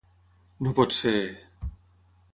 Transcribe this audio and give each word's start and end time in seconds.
No 0.67 0.73
pot 0.79 0.97
ser! 1.01 1.15